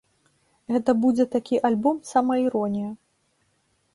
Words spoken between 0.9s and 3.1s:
будзе такі альбом-самаіронія.